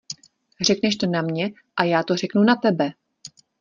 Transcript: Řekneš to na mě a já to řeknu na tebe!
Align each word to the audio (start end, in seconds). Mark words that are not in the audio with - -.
Řekneš 0.61 0.95
to 0.95 1.07
na 1.07 1.21
mě 1.21 1.51
a 1.77 1.83
já 1.83 2.03
to 2.03 2.15
řeknu 2.15 2.43
na 2.43 2.55
tebe! 2.55 2.93